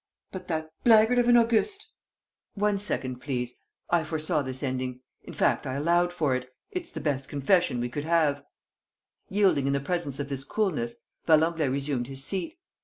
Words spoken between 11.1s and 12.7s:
Valenglay resumed his seat.